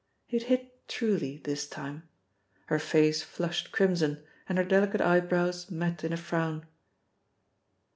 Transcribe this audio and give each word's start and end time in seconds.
He 0.25 0.39
had 0.39 0.47
hit 0.47 0.87
truly 0.87 1.41
this 1.43 1.67
time. 1.67 2.09
Her 2.65 2.79
face 2.79 3.21
flushed 3.21 3.71
crimson 3.71 4.23
and 4.49 4.57
her 4.57 4.63
delicate 4.65 4.99
eyebrows 4.99 5.69
met 5.69 6.03
in 6.03 6.11
a 6.11 6.17
frown. 6.17 6.65